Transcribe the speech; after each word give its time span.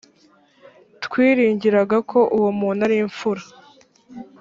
twiringiraga 1.03 1.97
ko 2.11 2.19
uwo 2.37 2.49
muntu 2.59 2.79
ari 2.87 2.95
imfura. 3.03 3.43